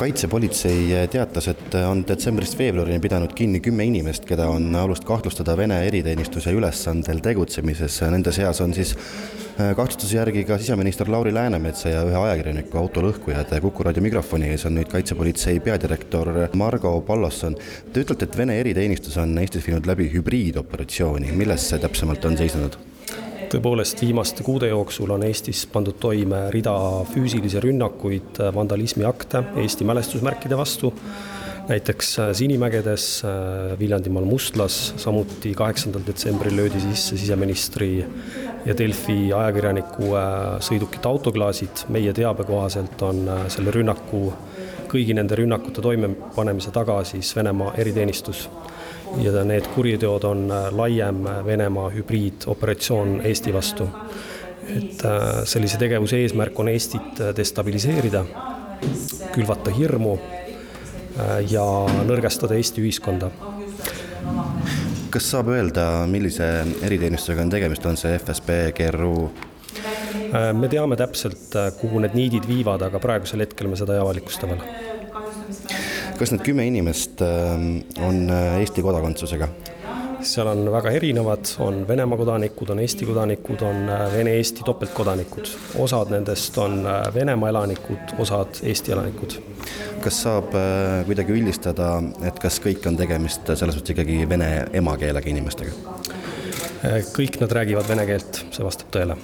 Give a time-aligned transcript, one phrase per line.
[0.00, 5.76] kaitsepolitsei teatas, et on detsembrist veebruarini pidanud kinni kümme inimest, keda on alust kahtlustada Vene
[5.88, 8.00] eriteenistuse ülesandel tegutsemises.
[8.12, 13.52] Nende seas on siis äh, kahtlustuse järgi ka siseminister Lauri Läänemetsa ja ühe ajakirjaniku autolõhkujad.
[13.60, 17.58] Kuku raadio mikrofoni ees on nüüd kaitsepolitsei peadirektor Margo Pallosson.
[17.92, 22.89] Te ütlete, et Vene eriteenistus on Eestis viinud läbi hübriidoperatsiooni, milles see täpsemalt on seisnenud?
[23.50, 26.74] Tõepoolest, viimaste kuude jooksul on Eestis pandud toime rida
[27.10, 30.92] füüsilisi rünnakuid, vandalismiakte Eesti mälestusmärkide vastu,
[31.70, 38.04] näiteks äh, Sinimägedes, äh, Viljandimaal Mustlas, samuti kaheksandal detsembril löödi sisse siseministri
[38.66, 41.86] ja Delfi ajakirjaniku äh, sõidukite autoklaasid.
[41.88, 44.28] meie teabe kohaselt on selle rünnaku,
[44.90, 48.48] kõigi nende rünnakute toimepanemise taga siis Venemaa eriteenistus
[49.18, 53.88] ja need kuriteod on äh, laiem äh, Venemaa hübriidoperatsioon Eesti vastu.
[54.70, 58.24] et äh, sellise tegevuse eesmärk on Eestit destabiliseerida,
[59.32, 60.18] külvata hirmu
[61.50, 61.64] ja
[62.06, 63.30] nõrgestada Eesti ühiskonda
[65.10, 66.46] kas saab öelda, millise
[66.86, 69.49] eriteenistusega on tegemist, on see FSB, GRU?
[70.30, 74.62] Me teame täpselt, kuhu need niidid viivad, aga praegusel hetkel me seda ei avalikusta veel
[76.20, 79.48] kas need kümme inimest ähm, on äh, Eesti kodakondsusega?
[80.20, 85.48] seal on väga erinevad, on Venemaa kodanikud, on Eesti kodanikud, on äh, Vene-Eesti topeltkodanikud.
[85.80, 89.38] osad nendest on äh, Venemaa elanikud, osad Eesti elanikud.
[90.04, 90.52] kas saab
[91.06, 91.88] kuidagi üldistada,
[92.24, 95.72] et kas kõik on tegemist selles mõttes ikkagi vene emakeelega inimestega?
[97.16, 99.16] kõik nad räägivad vene keelt, see vastab tõele.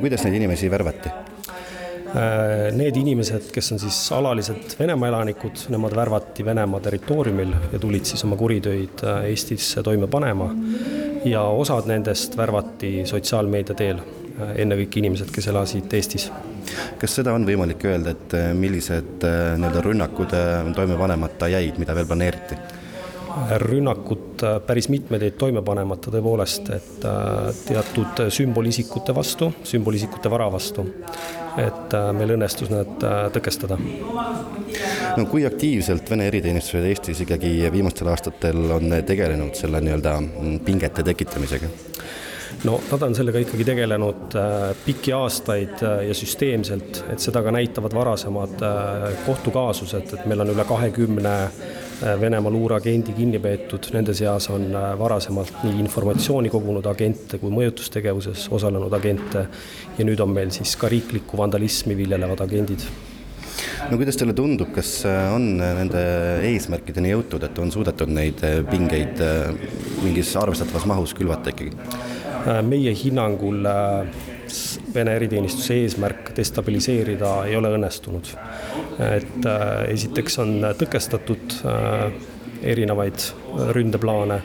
[0.00, 1.12] Kuidas neid inimesi värvati?
[2.08, 8.08] Äh, need inimesed, kes on siis alalised Venemaa elanikud, nemad värvati Venemaa territooriumil ja tulid
[8.08, 10.48] siis oma kuritöid äh, Eestisse toime panema.
[11.24, 16.30] ja osad nendest värvati sotsiaalmeedia teel, äh, ennekõike inimesed, kes elasid Eestis.
[16.98, 19.28] kas seda on võimalik öelda, et millised
[19.60, 20.32] nii-öelda rünnakud
[20.74, 22.56] toime panemata jäid, mida veel planeeriti?
[23.62, 27.06] Rünnakud päris mitmed jäid toime panemata tõepoolest, et
[27.66, 30.86] teatud sümbolisikute vastu, sümbolisikute vara vastu
[31.58, 33.78] et äh, meil õnnestus nad äh, tõkestada.
[35.16, 41.04] no kui aktiivselt Vene eriteenistused Eestis ikkagi viimastel aastatel on tegelenud selle nii-öelda mm, pingete
[41.06, 41.70] tekitamisega?
[42.68, 47.94] no nad on sellega ikkagi tegelenud äh, pikki aastaid ja süsteemselt, et seda ka näitavad
[47.94, 48.64] varasemad
[49.26, 51.36] kohtukaasused, et meil on üle kahekümne
[51.98, 54.70] Venemaa luureagendi kinni peetud, nende seas on
[55.00, 59.48] varasemalt nii informatsiooni kogunud agente kui mõjutustegevuses osalenud agente.
[59.98, 62.86] Ja nüüd on meil siis ka riiklikku vandalismi viljelevad agendid.
[63.90, 66.00] No kuidas teile tundub, kas äh, on nende
[66.48, 69.50] eesmärkideni jõutud, et on suudetud neid äh, pingeid äh,
[70.04, 71.74] mingis arvestatavas mahus külvata ikkagi?
[72.64, 73.66] meie hinnangul
[74.98, 78.34] Vene eriteenistuse eesmärk destabiliseerida ei ole õnnestunud.
[78.98, 79.46] et
[79.88, 81.54] esiteks on tõkestatud
[82.66, 83.28] erinevaid
[83.76, 84.40] ründeplaane,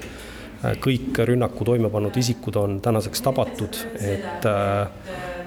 [0.84, 4.46] kõik rünnaku toime pannud isikud on tänaseks tabatud, et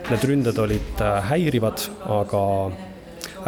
[0.06, 1.82] Need ründed olid äh, häirivad,
[2.14, 2.40] aga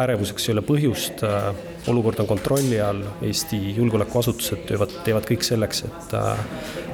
[0.03, 1.45] ärevuseks ei ole põhjust, äh,
[1.87, 6.41] olukord on kontrolli all, Eesti julgeolekuasutused teevad, teevad kõik selleks, et äh,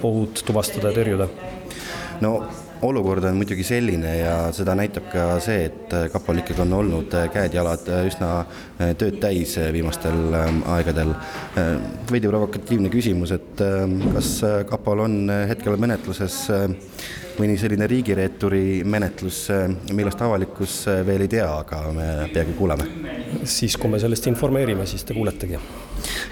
[0.06, 1.28] ohud tuvastada ja tõrjuda.
[2.22, 2.36] no
[2.86, 7.90] olukord on muidugi selline ja seda näitab ka see, et kapol ikkagi on olnud käed-jalad
[8.06, 8.32] üsna
[9.00, 11.14] tööd täis viimastel ähm, aegadel.
[12.12, 14.38] veidi provokatiivne küsimus, et ähm, kas
[14.70, 16.44] kapol on hetkel menetluses
[17.40, 19.46] mõni selline riigireeturi menetlus,
[19.96, 22.88] millest avalikkus veel ei tea, aga me peagi kuuleme.
[23.44, 25.60] siis, kui me sellest informeerime, siis te kuuletegi.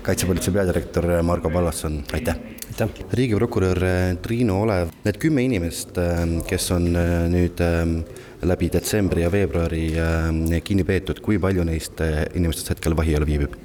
[0.04, 2.38] kaitsepolitsei peadirektor Margo Pallasson, aitäh!
[2.68, 3.06] aitäh!
[3.14, 3.80] riigiprokurör
[4.22, 5.98] Triinu Olev, need kümme inimest,
[6.48, 6.92] kes on
[7.34, 7.64] nüüd
[8.44, 9.86] läbi detsembri ja veebruari
[10.64, 12.02] kinni peetud, kui palju neist
[12.34, 13.56] inimestest hetkel vahi all viibib?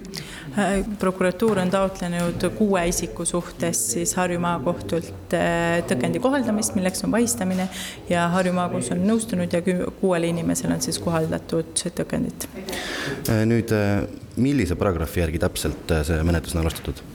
[0.57, 7.13] Äh, prokuratuur on taotlenud kuue isiku suhtes siis Harju maakohtult äh, tõkendi kohaldamist, milleks on
[7.13, 7.69] vahistamine
[8.09, 9.61] ja Harju maakohus on nõustunud ja
[10.01, 12.49] kuuele inimesele on siis kohaldatud tõkendit.
[13.29, 13.75] Äh, nüüd,
[14.41, 17.07] millise paragrahvi järgi täpselt see menetlus on alustatud?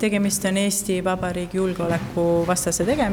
[0.00, 3.08] tegemist on Eesti Vabariigi julgeolekuvastase tege-,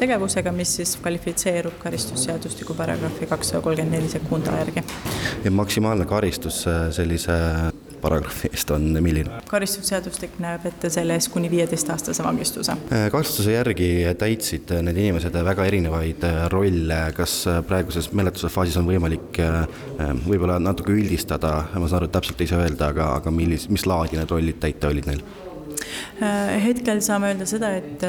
[0.00, 4.84] tegevusega, mis siis kvalifitseerub karistusseadustiku paragrahvi kakssada kolmkümmend neli sekunda järgi.
[5.44, 7.32] ja maksimaalne karistus sellise
[8.02, 9.40] paragrahvi eest on milline?
[9.50, 12.76] karistusseadustik näeb ette selle eest kuni viieteistaastase vangistuse.
[12.92, 18.78] Äh, kahtlustuse järgi täitsid need inimesed väga erinevaid äh, rolle, kas äh, praeguses menetluse faasis
[18.80, 19.40] on võimalik
[20.26, 23.86] võib-olla natuke üldistada, ma saan aru, et täpselt ei saa öelda, aga, aga millis, mis
[23.88, 25.24] laadi need rollid täita olid neil?
[26.64, 28.04] Hetkel saame öelda seda, et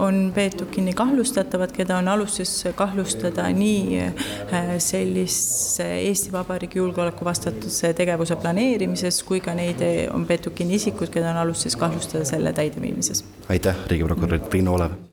[0.00, 4.02] on peetud kinni kahtlustatavad, keda on alus siis kahtlustada nii
[4.82, 9.82] sellise Eesti Vabariigi julgeolekuvastase tegevuse planeerimises kui ka neid
[10.14, 13.24] on peetud kinni isikud, keda on alus siis kahtlustada selle täideviimises.
[13.48, 14.96] aitäh, riigiprokurör Triinu Olev!